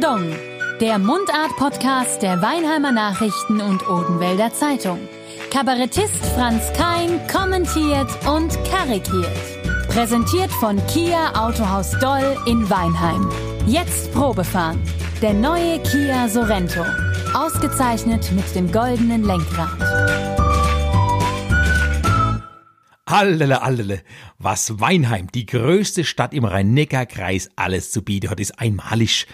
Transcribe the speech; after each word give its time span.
Pardon, 0.00 0.32
der 0.80 0.98
Mundart-Podcast 0.98 2.22
der 2.22 2.40
Weinheimer 2.40 2.92
Nachrichten 2.92 3.60
und 3.60 3.88
Odenwälder 3.88 4.52
Zeitung. 4.52 5.00
Kabarettist 5.50 6.24
Franz 6.36 6.62
Kein 6.76 7.26
kommentiert 7.26 8.08
und 8.28 8.56
karikiert. 8.64 9.88
Präsentiert 9.88 10.52
von 10.60 10.76
Kia 10.86 11.32
Autohaus 11.34 11.98
Doll 11.98 12.36
in 12.46 12.68
Weinheim. 12.70 13.28
Jetzt 13.66 14.12
Probefahren. 14.12 14.80
Der 15.20 15.32
neue 15.32 15.80
Kia 15.80 16.28
Sorento. 16.28 16.84
Ausgezeichnet 17.34 18.30
mit 18.32 18.54
dem 18.54 18.70
goldenen 18.70 19.24
Lenkrad. 19.24 19.80
Allele, 23.04 23.62
allele, 23.62 24.02
was 24.38 24.78
Weinheim, 24.78 25.28
die 25.32 25.46
größte 25.46 26.04
Stadt 26.04 26.34
im 26.34 26.44
Rhein-Neckar-Kreis, 26.44 27.48
alles 27.56 27.90
zu 27.90 28.02
bieten 28.02 28.30
hat, 28.30 28.38
ist 28.38 28.60
einmalig. 28.60 29.26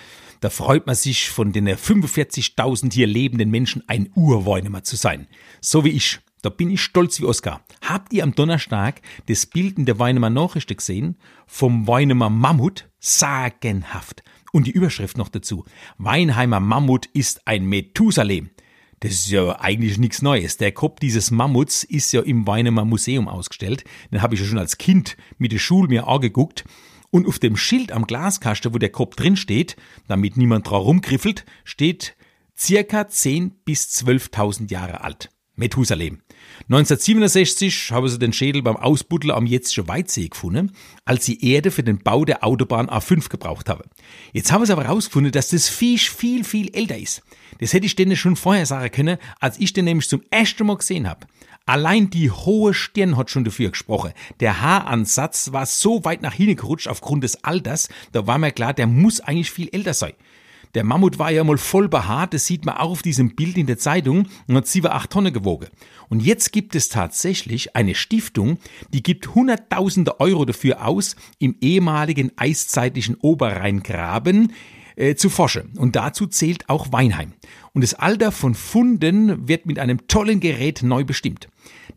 Da 0.45 0.51
freut 0.51 0.85
man 0.85 0.95
sich, 0.95 1.31
von 1.31 1.53
den 1.53 1.67
45.000 1.67 2.93
hier 2.93 3.07
lebenden 3.07 3.49
Menschen 3.49 3.83
ein 3.87 4.11
Urweinemer 4.15 4.85
zu 4.85 4.95
sein. 4.95 5.27
So 5.63 5.87
wie 5.87 5.89
ich. 5.89 6.19
Da 6.43 6.51
bin 6.51 6.69
ich 6.69 6.83
stolz 6.83 7.19
wie 7.19 7.25
Oskar. 7.25 7.65
Habt 7.81 8.13
ihr 8.13 8.23
am 8.23 8.35
Donnerstag 8.35 9.01
das 9.25 9.47
Bild 9.47 9.79
in 9.79 9.87
der 9.87 9.99
Weinemer 9.99 10.29
Nachrichten 10.29 10.77
gesehen? 10.77 11.17
Vom 11.47 11.89
Weinemer 11.89 12.29
Mammut? 12.29 12.91
Sagenhaft. 13.01 14.23
Und 14.53 14.67
die 14.67 14.73
Überschrift 14.73 15.17
noch 15.17 15.31
dazu. 15.31 15.65
Weinheimer 15.97 16.61
Mammut 16.61 17.07
ist 17.15 17.49
ein 17.49 17.65
Methusalem. 17.65 18.51
Das 19.01 19.13
ist 19.13 19.31
ja 19.31 19.59
eigentlich 19.61 19.97
nichts 19.97 20.21
Neues. 20.21 20.59
Der 20.59 20.73
Kopf 20.73 21.01
dieses 21.01 21.31
Mammuts 21.31 21.85
ist 21.85 22.13
ja 22.13 22.21
im 22.21 22.47
Weinemer 22.47 22.85
Museum 22.85 23.29
ausgestellt. 23.29 23.85
Den 24.13 24.21
habe 24.21 24.35
ich 24.35 24.43
ja 24.43 24.47
schon 24.47 24.59
als 24.59 24.77
Kind 24.77 25.17
mit 25.39 25.53
der 25.53 25.59
Schule 25.59 25.89
mir 25.89 26.07
angeguckt. 26.07 26.67
Und 27.15 27.29
auf 27.29 27.39
dem 27.39 27.57
Schild 27.57 27.93
am 27.93 28.09
Glaskasten, 28.09 28.75
wo 28.75 28.79
der 28.79 28.91
Kopf 28.91 29.15
drin 29.15 29.37
steht, 29.37 29.77
damit 30.09 30.37
niemand 30.37 30.69
drauf 30.69 30.85
rumgriffelt, 30.85 31.45
steht 31.63 32.17
circa 32.59 33.07
10 33.07 33.53
bis 33.65 33.85
12.000 34.05 34.69
Jahre 34.69 35.03
alt. 35.03 35.31
Methusalem. 35.55 36.23
1967 36.63 37.93
haben 37.93 38.09
sie 38.09 38.19
den 38.19 38.33
Schädel 38.33 38.63
beim 38.63 38.77
Ausbuddeln 38.77 39.31
am 39.31 39.47
Jetztschen 39.47 39.87
Weitsee 39.87 40.27
gefunden, 40.27 40.73
als 41.05 41.25
sie 41.25 41.41
Erde 41.41 41.71
für 41.71 41.85
den 41.85 41.99
Bau 41.99 42.25
der 42.25 42.43
Autobahn 42.43 42.89
A5 42.89 43.29
gebraucht 43.29 43.69
haben. 43.69 43.89
Jetzt 44.33 44.51
haben 44.51 44.67
sie 44.67 44.73
aber 44.73 44.83
herausgefunden, 44.83 45.31
dass 45.31 45.51
das 45.51 45.69
Viech 45.69 46.11
viel, 46.11 46.43
viel 46.43 46.75
älter 46.75 46.99
ist. 46.99 47.23
Das 47.61 47.73
hätte 47.73 47.87
ich 47.87 47.95
denen 47.95 48.17
schon 48.17 48.35
vorher 48.35 48.67
sagen 48.67 48.91
können, 48.91 49.19
als 49.39 49.61
ich 49.61 49.73
den 49.73 49.85
nämlich 49.85 50.09
zum 50.09 50.23
ersten 50.31 50.67
Mal 50.67 50.79
gesehen 50.79 51.09
habe. 51.09 51.29
Allein 51.67 52.11
die 52.11 52.31
hohe 52.31 52.75
Stirn 52.75 53.17
hat 53.17 53.31
schon 53.31 53.45
dafür 53.45 53.71
gesprochen. 53.71 54.13
Der 54.41 54.61
Haaransatz 54.61 55.53
war 55.53 55.65
so 55.65 56.05
weit 56.05 56.21
nach 56.21 56.35
hinten 56.35 56.57
gerutscht 56.57 56.89
aufgrund 56.89 57.25
des 57.25 57.43
Alters, 57.43 57.89
da 58.13 58.27
war 58.27 58.37
mir 58.37 58.53
klar, 58.53 58.75
der 58.75 58.87
muss 58.87 59.21
eigentlich 59.21 59.51
viel 59.51 59.71
älter 59.73 59.95
sein. 59.95 60.13
Der 60.75 60.85
Mammut 60.85 61.19
war 61.19 61.31
ja 61.31 61.45
mal 61.45 61.57
voll 61.57 61.89
behaart, 61.89 62.35
das 62.35 62.47
sieht 62.47 62.67
man 62.67 62.77
auch 62.77 62.91
auf 62.91 63.03
diesem 63.03 63.37
Bild 63.37 63.57
in 63.57 63.67
der 63.67 63.79
Zeitung 63.79 64.27
und 64.49 64.57
hat 64.57 64.67
7, 64.67 64.89
8 64.89 65.09
Tonnen 65.09 65.33
gewogen. 65.33 65.69
Und 66.09 66.21
jetzt 66.21 66.53
gibt 66.53 66.75
es 66.75 66.89
tatsächlich 66.89 67.77
eine 67.77 67.95
Stiftung, 67.95 68.59
die 68.93 69.03
gibt 69.03 69.35
hunderttausende 69.35 70.21
Euro 70.21 70.45
dafür 70.45 70.85
aus, 70.85 71.17
im 71.39 71.57
ehemaligen 71.61 72.33
eiszeitlichen 72.37 73.15
Oberrheingraben 73.15 74.53
äh, 74.97 75.15
zu 75.15 75.31
forschen. 75.31 75.73
Und 75.77 75.97
dazu 75.97 76.27
zählt 76.27 76.69
auch 76.69 76.93
Weinheim. 76.93 77.33
Und 77.73 77.83
das 77.83 77.95
Alter 77.95 78.33
von 78.33 78.55
Funden 78.55 79.49
wird 79.49 79.67
mit 79.67 79.79
einem 79.79 80.07
tollen 80.07 80.41
Gerät 80.41 80.83
neu 80.83 81.05
bestimmt. 81.05 81.49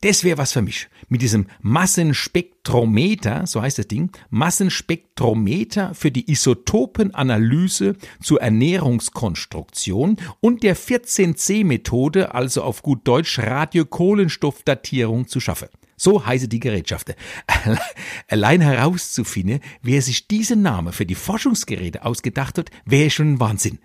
Das 0.02 0.24
wäre 0.24 0.38
was 0.38 0.54
für 0.54 0.62
mich. 0.62 0.88
Mit 1.10 1.22
diesem 1.22 1.48
Massenspektrometer, 1.62 3.48
so 3.48 3.62
heißt 3.62 3.80
das 3.80 3.88
Ding, 3.88 4.12
Massenspektrometer 4.30 5.94
für 5.94 6.12
die 6.12 6.30
Isotopenanalyse 6.32 7.96
zur 8.22 8.42
Ernährungskonstruktion 8.42 10.18
und 10.42 10.64
der 10.64 10.76
14C-Methode, 10.76 12.34
also 12.36 12.64
auf 12.64 12.82
gut 12.84 13.08
Deutsch 13.08 13.40
Radiokohlenstoffdatierung 13.40 15.28
zu 15.28 15.40
schaffen. 15.40 15.68
So 16.00 16.26
heiße 16.26 16.48
die 16.48 16.60
Gerätschaften. 16.60 17.16
Allein 18.28 18.62
herauszufinden, 18.62 19.62
wer 19.82 20.02
sich 20.04 20.28
diesen 20.28 20.62
Namen 20.62 20.94
für 20.94 21.08
die 21.08 21.16
Forschungsgeräte 21.16 22.06
ausgedacht 22.06 22.60
hat, 22.60 22.70
wäre 22.86 23.10
schon 23.10 23.34
ein 23.34 23.40
Wahnsinn. 23.40 23.80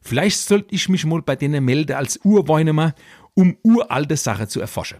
Vielleicht 0.00 0.38
sollte 0.38 0.72
ich 0.72 0.88
mich 0.88 1.04
mal 1.04 1.22
bei 1.22 1.34
denen 1.34 1.64
melden 1.64 1.96
als 1.96 2.20
Urweinemer, 2.22 2.94
um 3.34 3.56
uralte 3.64 4.16
Sachen 4.16 4.48
zu 4.48 4.60
erforschen. 4.60 4.98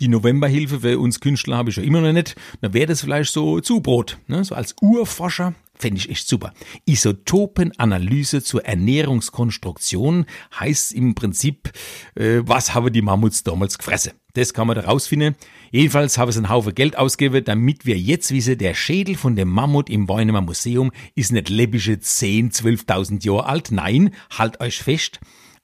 Die 0.00 0.08
Novemberhilfe 0.08 0.80
für 0.80 0.98
uns 0.98 1.20
Künstler 1.20 1.58
habe 1.58 1.70
ich 1.70 1.76
ja 1.76 1.82
immer 1.82 2.00
noch 2.00 2.12
nicht. 2.12 2.34
Dann 2.60 2.72
wäre 2.72 2.86
das 2.86 3.02
vielleicht 3.02 3.32
so 3.32 3.60
Zubrot. 3.60 4.18
Ne? 4.26 4.44
So 4.44 4.54
als 4.54 4.74
Urforscher 4.80 5.54
fände 5.74 5.98
ich 5.98 6.10
echt 6.10 6.28
super. 6.28 6.52
Isotopenanalyse 6.86 8.42
zur 8.42 8.64
Ernährungskonstruktion 8.64 10.26
heißt 10.58 10.92
im 10.92 11.14
Prinzip, 11.14 11.72
äh, 12.14 12.40
was 12.42 12.74
haben 12.74 12.92
die 12.92 13.02
Mammuts 13.02 13.42
damals 13.42 13.78
gefressen. 13.78 14.12
Das 14.36 14.52
kann 14.52 14.66
man 14.66 14.76
da 14.76 14.82
rausfinden. 14.82 15.34
Jedenfalls 15.70 16.18
habe 16.18 16.30
ich 16.30 16.36
einen 16.36 16.50
Haufen 16.50 16.74
Geld 16.74 16.98
ausgegeben, 16.98 17.42
damit 17.44 17.86
wir 17.86 17.98
jetzt 17.98 18.32
wissen, 18.32 18.58
der 18.58 18.74
Schädel 18.74 19.14
von 19.16 19.34
dem 19.34 19.48
Mammut 19.48 19.88
im 19.88 20.06
Weinheimer 20.08 20.42
Museum 20.42 20.92
ist 21.14 21.32
nicht 21.32 21.48
läppische 21.48 21.98
10, 21.98 22.50
12.000 22.50 23.24
Jahre 23.24 23.46
alt. 23.46 23.72
Nein, 23.72 24.10
halt 24.36 24.60
euch 24.60 24.82
fest, 24.82 25.20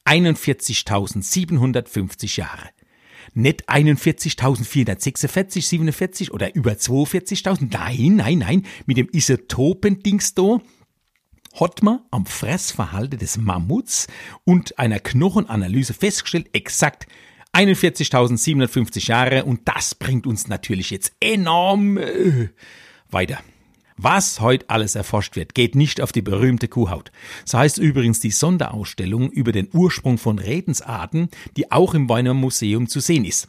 41.750 0.06 2.38
Jahre 2.38 2.70
nicht 3.34 3.68
41.446, 3.68 5.62
47 5.62 6.32
oder 6.32 6.54
über 6.54 6.72
42.000. 6.72 7.68
Nein, 7.72 8.16
nein, 8.16 8.38
nein. 8.38 8.66
Mit 8.84 8.98
dem 8.98 9.08
Isotopendings 9.10 10.34
da 10.34 10.60
hat 11.58 11.82
man 11.82 12.00
am 12.10 12.26
Fressverhalten 12.26 13.18
des 13.18 13.38
Mammuts 13.38 14.06
und 14.44 14.78
einer 14.78 15.00
Knochenanalyse 15.00 15.94
festgestellt, 15.94 16.50
exakt 16.52 17.06
41.750 17.54 19.08
Jahre 19.08 19.44
und 19.44 19.60
das 19.66 19.94
bringt 19.94 20.26
uns 20.26 20.48
natürlich 20.48 20.90
jetzt 20.90 21.12
enorm 21.20 21.98
äh, 21.98 22.48
weiter. 23.10 23.38
Was 23.98 24.40
heute 24.40 24.70
alles 24.70 24.94
erforscht 24.94 25.36
wird, 25.36 25.54
geht 25.54 25.74
nicht 25.74 26.00
auf 26.00 26.12
die 26.12 26.22
berühmte 26.22 26.66
Kuhhaut. 26.66 27.12
So 27.44 27.58
heißt 27.58 27.78
übrigens 27.78 28.20
die 28.20 28.30
Sonderausstellung 28.30 29.30
über 29.30 29.52
den 29.52 29.68
Ursprung 29.72 30.16
von 30.16 30.38
Redensarten, 30.38 31.28
die 31.56 31.70
auch 31.70 31.94
im 31.94 32.08
Weiner 32.08 32.34
Museum 32.34 32.88
zu 32.88 33.00
sehen 33.00 33.24
ist. 33.26 33.48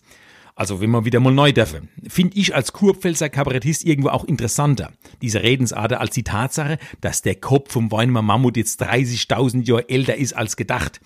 Also 0.56 0.82
wenn 0.82 0.92
man 0.92 1.06
wieder 1.06 1.20
mal 1.20 1.34
neu 1.34 1.52
dürfen. 1.52 1.90
Finde 2.08 2.38
ich 2.38 2.54
als 2.54 2.74
Kurpfälzer 2.74 3.30
Kabarettist 3.30 3.86
irgendwo 3.86 4.10
auch 4.10 4.26
interessanter, 4.26 4.92
diese 5.22 5.42
Redensart, 5.42 5.94
als 5.94 6.14
die 6.14 6.24
Tatsache, 6.24 6.78
dass 7.02 7.24
der 7.24 7.36
Kopf 7.36 7.72
vom 7.72 7.92
Weinemer 7.92 8.22
Mammut 8.22 8.58
jetzt 8.58 8.84
30.000 8.84 9.66
Jahre 9.66 9.90
älter 9.90 10.16
ist 10.16 10.34
als 10.34 10.56
gedacht. 10.56 11.02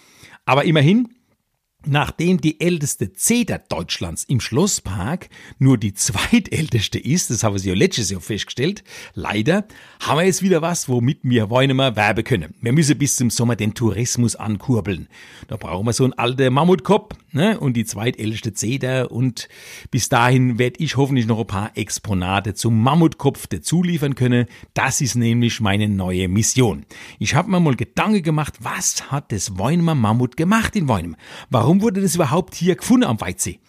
Aber 0.46 0.66
immerhin, 0.66 1.10
Nachdem 1.86 2.42
die 2.42 2.60
älteste 2.60 3.14
Zeder 3.14 3.60
Deutschlands 3.60 4.24
im 4.26 4.42
Schlosspark 4.42 5.30
nur 5.60 5.78
die 5.78 5.94
zweitälteste 5.94 7.00
ist, 7.00 7.30
das 7.30 7.44
haben 7.44 7.58
sie 7.60 7.70
ja 7.70 7.76
letztes 7.76 8.10
Jahr 8.10 8.20
festgestellt, 8.20 8.84
leider 9.14 9.66
haben 10.02 10.18
wir 10.18 10.26
jetzt 10.26 10.42
wieder 10.42 10.62
was, 10.62 10.90
womit 10.90 11.20
wir 11.22 11.50
Weinemer 11.50 11.96
werben 11.96 12.24
können. 12.24 12.56
Wir 12.62 12.74
müssen 12.74 12.98
bis 12.98 13.16
zum 13.16 13.30
Sommer 13.30 13.56
den 13.56 13.74
Tourismus 13.74 14.36
ankurbeln. 14.36 15.08
Da 15.48 15.56
brauchen 15.56 15.86
wir 15.86 15.94
so 15.94 16.04
einen 16.04 16.14
alten 16.14 16.52
Mammutkopf 16.52 17.16
ne? 17.32 17.60
und 17.60 17.74
die 17.78 17.86
zweitälteste 17.86 18.54
Zeder 18.54 19.12
und 19.12 19.48
bis 19.92 20.10
dahin 20.10 20.58
werde 20.60 20.84
ich 20.84 20.98
hoffentlich 20.98 21.28
noch 21.28 21.40
ein 21.40 21.48
paar 21.48 21.78
Exponate 21.78 22.54
zum 22.56 22.82
Mammutkopf 22.82 23.48
dazu 23.48 23.84
liefern 23.84 24.16
können. 24.16 24.48
Das 24.74 25.00
ist 25.00 25.16
nämlich 25.16 25.62
meine 25.62 25.88
neue 25.88 26.28
Mission. 26.28 26.86
Ich 27.20 27.36
habe 27.36 27.52
mir 27.52 27.62
mal 27.62 27.76
Gedanken 27.76 28.24
gemacht, 28.24 28.56
was 28.60 29.10
hat 29.10 29.32
das 29.32 29.58
Weinemer 29.58 29.96
Mammut 29.96 30.36
gemacht 30.36 30.76
in 30.76 30.90
Weinem? 30.90 31.16
Warum 31.50 31.67
warum 31.68 31.82
wurde 31.82 32.00
das 32.00 32.16
überhaupt 32.16 32.56
hier 32.56 32.78
gefunden 32.78 33.04
am 33.04 33.20
Weizsee? 33.20 33.60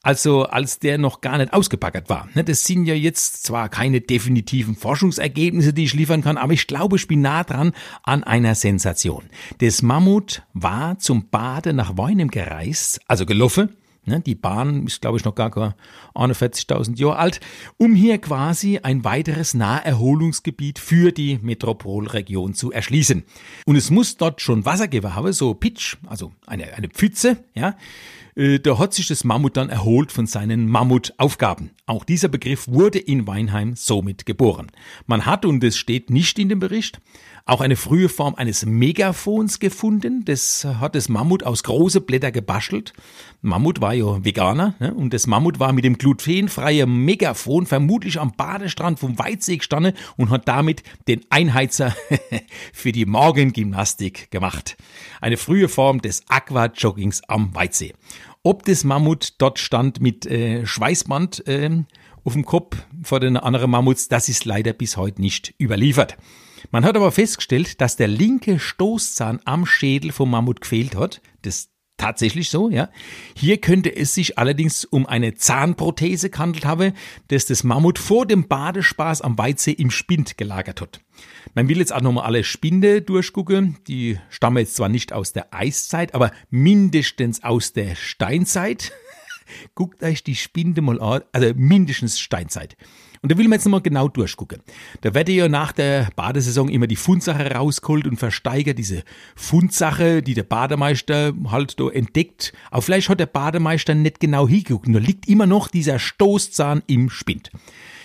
Also 0.00 0.44
als 0.44 0.78
der 0.78 0.96
noch 0.96 1.20
gar 1.20 1.38
nicht 1.38 1.52
ausgepackert 1.52 2.08
war. 2.08 2.28
Ne, 2.34 2.44
das 2.44 2.64
sind 2.64 2.86
ja 2.86 2.94
jetzt 2.94 3.42
zwar 3.42 3.68
keine 3.68 4.00
definitiven 4.00 4.76
Forschungsergebnisse, 4.76 5.72
die 5.72 5.82
ich 5.82 5.94
liefern 5.94 6.22
kann, 6.22 6.36
aber 6.36 6.52
ich 6.52 6.68
glaube, 6.68 6.94
ich 6.94 7.08
bin 7.08 7.20
nah 7.20 7.42
dran 7.42 7.72
an 8.04 8.22
einer 8.22 8.54
Sensation. 8.54 9.24
Das 9.58 9.82
Mammut 9.82 10.42
war 10.54 11.00
zum 11.00 11.30
Bade 11.30 11.72
nach 11.72 11.96
Weinem 11.96 12.30
gereist, 12.30 13.00
also 13.08 13.26
gelaufen, 13.26 13.70
Ne, 14.04 14.18
die 14.18 14.34
Bahn 14.34 14.86
ist, 14.86 15.00
glaube 15.00 15.18
ich, 15.18 15.24
noch 15.24 15.36
gar 15.36 15.76
41.000 16.14 16.98
Jahre 16.98 17.18
alt, 17.18 17.40
um 17.76 17.94
hier 17.94 18.18
quasi 18.18 18.80
ein 18.82 19.04
weiteres 19.04 19.54
Naherholungsgebiet 19.54 20.80
für 20.80 21.12
die 21.12 21.38
Metropolregion 21.40 22.54
zu 22.54 22.72
erschließen. 22.72 23.22
Und 23.64 23.76
es 23.76 23.90
muss 23.90 24.16
dort 24.16 24.40
schon 24.40 24.64
Wasser 24.64 24.88
geben 24.88 25.12
so 25.32 25.54
Pitch, 25.54 25.98
also 26.08 26.32
eine, 26.48 26.74
eine 26.74 26.88
Pfütze, 26.88 27.44
ja, 27.54 27.76
da 28.34 28.78
hat 28.78 28.94
sich 28.94 29.08
das 29.08 29.24
Mammut 29.24 29.56
dann 29.56 29.68
erholt 29.68 30.12
von 30.12 30.26
seinen 30.26 30.68
Mammutaufgaben. 30.68 31.70
Auch 31.86 32.04
dieser 32.04 32.28
Begriff 32.28 32.68
wurde 32.68 32.98
in 32.98 33.26
Weinheim 33.26 33.74
somit 33.76 34.24
geboren. 34.24 34.68
Man 35.06 35.26
hat, 35.26 35.44
und 35.44 35.62
es 35.62 35.76
steht 35.76 36.10
nicht 36.10 36.38
in 36.38 36.48
dem 36.48 36.58
Bericht, 36.58 37.00
auch 37.44 37.60
eine 37.60 37.74
frühe 37.74 38.08
Form 38.08 38.36
eines 38.36 38.64
Megafons 38.64 39.58
gefunden. 39.58 40.24
Das 40.24 40.64
hat 40.64 40.94
das 40.94 41.08
Mammut 41.08 41.42
aus 41.42 41.64
große 41.64 42.00
Blätter 42.00 42.30
gebastelt. 42.30 42.92
Mammut 43.40 43.80
war 43.80 43.94
ja 43.94 44.24
Veganer 44.24 44.76
ne? 44.78 44.94
und 44.94 45.12
das 45.12 45.26
Mammut 45.26 45.58
war 45.58 45.72
mit 45.72 45.84
dem 45.84 45.98
glutenfreien 45.98 47.04
Megafon 47.04 47.66
vermutlich 47.66 48.20
am 48.20 48.32
Badestrand 48.36 49.00
vom 49.00 49.18
Weitsee 49.18 49.56
gestanden 49.56 49.94
und 50.16 50.30
hat 50.30 50.46
damit 50.46 50.84
den 51.08 51.22
Einheizer 51.30 51.96
für 52.72 52.92
die 52.92 53.06
Morgengymnastik 53.06 54.30
gemacht. 54.30 54.76
Eine 55.20 55.36
frühe 55.36 55.68
Form 55.68 56.00
des 56.00 56.22
Aquajoggings 56.28 57.22
am 57.28 57.52
Weitsee. 57.56 57.94
Ob 58.44 58.64
das 58.64 58.82
Mammut 58.82 59.34
dort 59.38 59.60
stand 59.60 60.00
mit 60.00 60.26
äh, 60.26 60.66
Schweißband 60.66 61.46
äh, 61.46 61.84
auf 62.24 62.32
dem 62.32 62.44
Kopf 62.44 62.76
vor 63.02 63.20
den 63.20 63.36
anderen 63.36 63.70
Mammuts, 63.70 64.08
das 64.08 64.28
ist 64.28 64.44
leider 64.44 64.72
bis 64.72 64.96
heute 64.96 65.20
nicht 65.20 65.54
überliefert. 65.60 66.16
Man 66.72 66.84
hat 66.84 66.96
aber 66.96 67.12
festgestellt, 67.12 67.80
dass 67.80 67.96
der 67.96 68.08
linke 68.08 68.58
Stoßzahn 68.58 69.40
am 69.44 69.64
Schädel 69.64 70.10
vom 70.10 70.30
Mammut 70.30 70.60
gefehlt 70.60 70.96
hat. 70.96 71.20
Das 71.42 71.71
tatsächlich 72.02 72.50
so, 72.50 72.68
ja. 72.68 72.88
Hier 73.36 73.58
könnte 73.58 73.94
es 73.94 74.12
sich 74.12 74.36
allerdings 74.36 74.84
um 74.84 75.06
eine 75.06 75.34
Zahnprothese 75.34 76.30
gehandelt 76.30 76.64
haben, 76.64 76.94
dass 77.28 77.46
das 77.46 77.62
Mammut 77.62 77.98
vor 77.98 78.26
dem 78.26 78.48
Badespaß 78.48 79.20
am 79.20 79.38
Weitsee 79.38 79.70
im 79.70 79.92
Spind 79.92 80.36
gelagert 80.36 80.80
hat. 80.80 81.00
Man 81.54 81.68
will 81.68 81.78
jetzt 81.78 81.92
auch 81.92 82.00
nochmal 82.00 82.24
alle 82.24 82.42
Spinde 82.42 83.02
durchgucken. 83.02 83.78
Die 83.86 84.18
stammen 84.30 84.58
jetzt 84.58 84.74
zwar 84.74 84.88
nicht 84.88 85.12
aus 85.12 85.32
der 85.32 85.54
Eiszeit, 85.54 86.14
aber 86.14 86.32
mindestens 86.50 87.44
aus 87.44 87.72
der 87.72 87.94
Steinzeit. 87.94 88.92
Guckt 89.74 90.02
euch 90.02 90.22
die 90.24 90.36
Spinde 90.36 90.82
mal 90.82 91.00
an, 91.00 91.22
also 91.32 91.52
mindestens 91.54 92.18
Steinzeit. 92.18 92.76
Und 93.22 93.30
da 93.30 93.38
will 93.38 93.44
man 93.44 93.58
jetzt 93.58 93.66
nochmal 93.66 93.82
genau 93.82 94.08
durchgucken. 94.08 94.62
Da 95.00 95.14
wird 95.14 95.28
ja 95.28 95.48
nach 95.48 95.70
der 95.70 96.08
Badesaison 96.16 96.68
immer 96.68 96.88
die 96.88 96.96
Fundsache 96.96 97.54
rausgeholt 97.54 98.08
und 98.08 98.16
versteigert 98.16 98.78
diese 98.78 99.04
Fundsache, 99.36 100.22
die 100.22 100.34
der 100.34 100.42
Bademeister 100.42 101.32
halt 101.48 101.78
da 101.78 101.88
entdeckt. 101.88 102.52
Aber 102.72 102.82
vielleicht 102.82 103.08
hat 103.08 103.20
der 103.20 103.26
Bademeister 103.26 103.94
nicht 103.94 104.18
genau 104.18 104.48
hingeguckt. 104.48 104.88
Nur 104.88 105.00
liegt 105.00 105.28
immer 105.28 105.46
noch 105.46 105.68
dieser 105.68 106.00
Stoßzahn 106.00 106.82
im 106.88 107.10
Spind. 107.10 107.52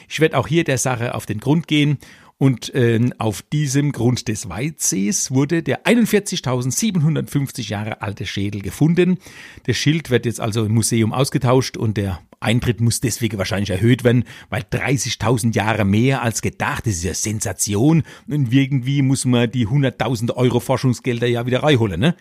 Ich 0.08 0.20
werde 0.20 0.38
auch 0.38 0.48
hier 0.48 0.64
der 0.64 0.78
Sache 0.78 1.16
auf 1.16 1.26
den 1.26 1.40
Grund 1.40 1.68
gehen 1.68 1.98
und 2.39 2.74
äh, 2.75 3.00
auf 3.18 3.42
diesem 3.42 3.92
Grund 3.92 4.28
des 4.28 4.48
Weitsees 4.50 5.31
wurde 5.31 5.63
der 5.63 5.86
41.750 5.86 7.69
Jahre 7.69 8.01
alte 8.01 8.25
Schädel 8.25 8.62
gefunden. 8.62 9.18
Das 9.66 9.78
Schild 9.78 10.10
wird 10.12 10.25
jetzt 10.25 10.39
also 10.39 10.66
im 10.66 10.74
Museum 10.74 11.13
ausgetauscht 11.13 11.78
und 11.78 11.98
der 11.98 12.19
Eintritt 12.39 12.80
muss 12.80 13.00
deswegen 13.00 13.39
wahrscheinlich 13.39 13.72
erhöht 13.72 14.04
werden, 14.04 14.25
weil 14.50 14.62
30.000 14.62 15.56
Jahre 15.56 15.86
mehr 15.86 16.22
als 16.22 16.44
gedacht, 16.44 16.86
das 16.86 16.95
ist 16.95 17.04
ja 17.04 17.16
Sensation 17.16 18.04
und 18.28 18.54
irgendwie 18.54 19.01
muss 19.01 19.25
man 19.25 19.50
die 19.50 19.68
100.000 19.68 20.36
Euro 20.36 20.60
Forschungsgelder 20.60 21.28
ja 21.28 21.45
wieder 21.45 21.63
reinholen, 21.63 22.00
ne? 22.00 22.16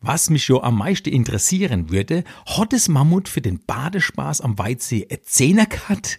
Was 0.00 0.28
mich 0.28 0.44
schon 0.44 0.62
am 0.62 0.76
meisten 0.78 1.08
interessieren 1.08 1.90
würde, 1.90 2.24
hat 2.46 2.74
das 2.74 2.88
Mammut 2.88 3.26
für 3.26 3.40
den 3.40 3.60
Badespaß 3.66 4.42
am 4.42 4.58
Weitsee 4.58 5.06
ein 5.10 5.18
Zehnercut 5.22 6.18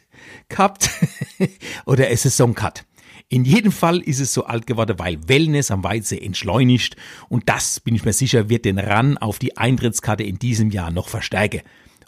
gehabt 0.50 0.90
oder 1.86 2.08
eine 2.08 2.18
Saisoncut? 2.18 2.84
In 3.28 3.44
jedem 3.44 3.72
Fall 3.72 4.02
ist 4.02 4.20
es 4.20 4.34
so 4.34 4.46
alt 4.46 4.68
geworden, 4.68 5.00
weil 5.00 5.28
Wellness 5.28 5.72
am 5.72 5.84
Weitsee 5.84 6.20
entschleunigt 6.20 6.96
und 7.28 7.50
das, 7.50 7.80
bin 7.80 7.96
ich 7.96 8.06
mir 8.06 8.14
sicher, 8.14 8.50
wird 8.50 8.66
den 8.66 8.78
Ran 8.78 9.18
auf 9.18 9.40
die 9.40 9.58
Eintrittskarte 9.58 10.24
in 10.24 10.38
diesem 10.38 10.70
Jahr 10.70 10.92
noch 10.92 11.10
verstärken. 11.10 11.62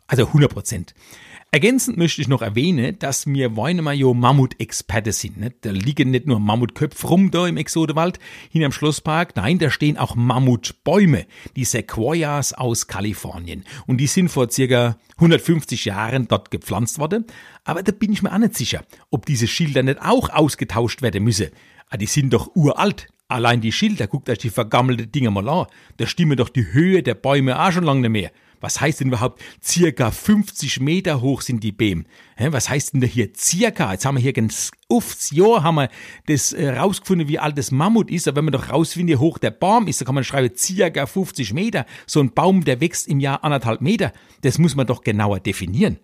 Also 0.06 0.28
100 0.28 0.52
Prozent. 0.52 0.94
Ergänzend 1.52 1.98
möchte 1.98 2.22
ich 2.22 2.28
noch 2.28 2.42
erwähnen, 2.42 3.00
dass 3.00 3.26
wir 3.26 3.56
Weinemeyer 3.56 4.14
Mammut-Experte 4.14 5.14
sind. 5.14 5.38
Nicht? 5.38 5.56
Da 5.62 5.72
liegen 5.72 6.12
nicht 6.12 6.28
nur 6.28 6.42
Mammutköpfe 6.42 7.08
rum 7.08 7.32
da 7.32 7.48
im 7.48 7.56
Exodewald 7.56 8.20
hinterm 8.50 8.74
Schlosspark, 8.74 9.38
nein, 9.38 9.58
da 9.58 9.70
stehen 9.70 9.98
auch 9.98 10.16
Mammutbäume, 10.16 11.26
die 11.56 11.64
Sequoias 11.64 12.52
aus 12.52 12.88
Kalifornien. 12.88 13.64
Und 13.86 14.00
die 14.00 14.08
sind 14.08 14.28
vor 14.28 14.52
circa 14.52 14.98
150 15.16 15.86
Jahren 15.86 16.28
dort 16.28 16.52
gepflanzt 16.52 17.00
worden. 17.00 17.24
Aber 17.64 17.82
da 17.82 17.94
bin 17.94 18.12
ich 18.12 18.22
mir 18.22 18.34
auch 18.34 18.40
nicht 18.40 18.56
sicher, 18.56 18.84
ob 19.10 19.26
diese 19.26 19.48
Schilder 19.48 19.84
nicht 19.84 20.02
auch 20.02 20.30
ausgetauscht 20.30 21.02
werden 21.02 21.24
müssen. 21.24 21.52
Ah, 21.90 21.96
die 21.96 22.08
sind 22.08 22.34
doch 22.34 22.56
uralt. 22.56 23.08
Allein 23.30 23.62
die 23.62 23.72
Schilder, 23.72 24.08
guckt 24.08 24.30
euch 24.30 24.38
die 24.38 24.50
vergammelte 24.50 25.08
Dinger 25.08 25.32
mal 25.32 25.48
an. 25.48 25.68
Da 25.96 26.08
stimmen 26.08 26.36
doch 26.36 26.50
die 26.50 26.74
Höhe 26.74 27.04
der 27.04 27.16
Bäume 27.16 27.58
auch 27.58 27.72
schon 27.72 27.86
lange 27.86 28.02
nicht 28.02 28.12
mehr. 28.12 28.32
Was 28.60 28.82
heißt 28.82 29.00
denn 29.00 29.10
überhaupt, 29.10 29.42
circa 29.64 30.12
50 30.12 30.80
Meter 30.80 31.22
hoch 31.22 31.42
sind 31.42 31.64
die 31.64 31.72
Bäume? 31.72 32.06
Was 32.38 32.70
heißt 32.70 32.94
denn 32.94 33.02
da 33.02 33.08
hier 33.08 33.30
circa? 33.36 33.92
Jetzt 33.92 34.06
haben 34.06 34.16
wir 34.16 34.22
hier 34.22 34.34
ganz 34.34 34.72
aufs 34.90 35.32
Jahr 35.32 35.64
haben 35.64 35.76
wir 35.76 35.90
das 36.28 36.54
äh, 36.54 36.70
rausgefunden, 36.70 37.28
wie 37.28 37.40
alt 37.40 37.58
das 37.58 37.72
Mammut 37.72 38.10
ist. 38.10 38.28
Aber 38.28 38.38
wenn 38.38 38.46
man 38.46 38.54
doch 38.54 38.70
rausfindet, 38.70 39.16
wie 39.16 39.20
hoch 39.20 39.38
der 39.38 39.52
Baum 39.52 39.88
ist, 39.88 40.02
dann 40.02 40.06
kann 40.06 40.16
man 40.16 40.24
schreiben, 40.24 40.56
circa 40.56 41.06
50 41.06 41.54
Meter. 41.54 41.86
So 42.06 42.22
ein 42.22 42.34
Baum, 42.34 42.64
der 42.64 42.80
wächst 42.80 43.08
im 43.08 43.20
Jahr 43.20 43.44
anderthalb 43.44 43.82
Meter. 43.82 44.14
Das 44.42 44.58
muss 44.58 44.76
man 44.76 44.88
doch 44.88 45.04
genauer 45.04 45.40
definieren. 45.40 46.00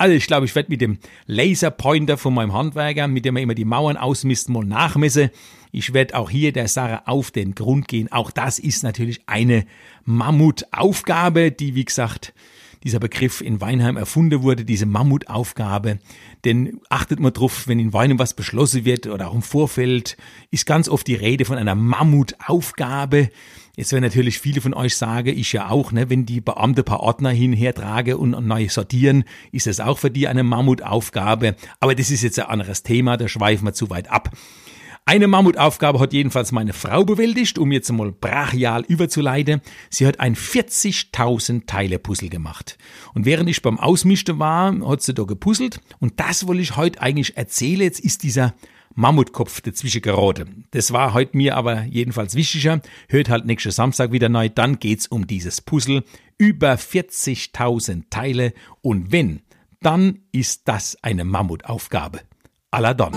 Also 0.00 0.14
ich 0.14 0.26
glaube, 0.26 0.46
ich 0.46 0.54
werde 0.54 0.70
mit 0.70 0.80
dem 0.80 0.96
Laserpointer 1.26 2.16
von 2.16 2.32
meinem 2.32 2.54
Handwerker, 2.54 3.06
mit 3.06 3.26
dem 3.26 3.36
er 3.36 3.42
immer 3.42 3.54
die 3.54 3.66
Mauern 3.66 3.98
ausmisst, 3.98 4.48
mal 4.48 4.64
nachmessen. 4.64 5.28
Ich 5.72 5.92
werde 5.92 6.16
auch 6.16 6.30
hier 6.30 6.54
der 6.54 6.68
Sache 6.68 7.06
auf 7.06 7.30
den 7.30 7.54
Grund 7.54 7.86
gehen. 7.86 8.10
Auch 8.10 8.30
das 8.30 8.58
ist 8.58 8.82
natürlich 8.82 9.20
eine 9.26 9.66
Mammutaufgabe, 10.06 11.52
die, 11.52 11.74
wie 11.74 11.84
gesagt, 11.84 12.32
dieser 12.84 12.98
Begriff 12.98 13.40
in 13.40 13.60
Weinheim 13.60 13.96
erfunden 13.96 14.42
wurde, 14.42 14.64
diese 14.64 14.86
Mammutaufgabe. 14.86 15.98
Denn 16.44 16.80
achtet 16.88 17.20
mal 17.20 17.30
drauf, 17.30 17.68
wenn 17.68 17.78
in 17.78 17.92
Weinheim 17.92 18.18
was 18.18 18.34
beschlossen 18.34 18.84
wird 18.84 19.06
oder 19.06 19.28
auch 19.28 19.34
im 19.34 19.42
Vorfeld, 19.42 20.16
ist 20.50 20.66
ganz 20.66 20.88
oft 20.88 21.06
die 21.06 21.14
Rede 21.14 21.44
von 21.44 21.58
einer 21.58 21.74
Mammutaufgabe. 21.74 23.30
Jetzt 23.76 23.92
werden 23.92 24.04
natürlich 24.04 24.38
viele 24.38 24.60
von 24.60 24.74
euch 24.74 24.96
sagen, 24.96 25.38
ich 25.38 25.52
ja 25.52 25.70
auch, 25.70 25.92
ne, 25.92 26.10
wenn 26.10 26.26
die 26.26 26.40
Beamte 26.40 26.82
paar 26.82 27.00
Ordner 27.00 27.30
hinher 27.30 27.74
trage 27.74 28.18
und 28.18 28.32
neu 28.46 28.68
sortieren, 28.68 29.24
ist 29.52 29.66
das 29.66 29.80
auch 29.80 29.98
für 29.98 30.10
die 30.10 30.28
eine 30.28 30.42
Mammutaufgabe. 30.42 31.56
Aber 31.78 31.94
das 31.94 32.10
ist 32.10 32.22
jetzt 32.22 32.38
ein 32.38 32.46
anderes 32.46 32.82
Thema, 32.82 33.16
da 33.16 33.28
schweifen 33.28 33.66
wir 33.66 33.72
zu 33.72 33.88
weit 33.90 34.10
ab. 34.10 34.30
Eine 35.10 35.26
Mammutaufgabe 35.26 35.98
hat 35.98 36.12
jedenfalls 36.12 36.52
meine 36.52 36.72
Frau 36.72 37.04
bewältigt, 37.04 37.58
um 37.58 37.72
jetzt 37.72 37.90
mal 37.90 38.12
brachial 38.12 38.84
überzuleiten. 38.86 39.60
Sie 39.88 40.06
hat 40.06 40.20
ein 40.20 40.36
40.000 40.36 41.66
Teile 41.66 41.98
Puzzle 41.98 42.28
gemacht. 42.28 42.78
Und 43.12 43.26
während 43.26 43.50
ich 43.50 43.60
beim 43.60 43.80
Ausmischen 43.80 44.38
war, 44.38 44.72
hat 44.88 45.02
sie 45.02 45.12
da 45.12 45.24
gepuzzelt. 45.24 45.80
Und 45.98 46.20
das 46.20 46.46
wollte 46.46 46.62
ich 46.62 46.76
heute 46.76 47.02
eigentlich 47.02 47.36
erzählen. 47.36 47.80
Jetzt 47.80 47.98
ist 47.98 48.22
dieser 48.22 48.54
Mammutkopf 48.94 49.60
dazwischen 49.62 50.00
geraten. 50.00 50.66
Das 50.70 50.92
war 50.92 51.12
heute 51.12 51.36
mir 51.36 51.56
aber 51.56 51.82
jedenfalls 51.86 52.36
wichtiger. 52.36 52.80
Hört 53.08 53.30
halt 53.30 53.46
nächsten 53.46 53.72
Samstag 53.72 54.12
wieder 54.12 54.28
neu. 54.28 54.48
Dann 54.48 54.78
geht's 54.78 55.08
um 55.08 55.26
dieses 55.26 55.60
Puzzle. 55.60 56.04
Über 56.38 56.74
40.000 56.74 58.04
Teile. 58.10 58.52
Und 58.80 59.10
wenn, 59.10 59.42
dann 59.82 60.20
ist 60.30 60.68
das 60.68 60.96
eine 61.02 61.24
Mammutaufgabe. 61.24 62.20
Aladon. 62.70 63.16